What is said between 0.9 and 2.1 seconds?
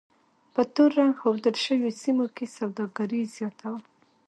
رنګ ښودل شویو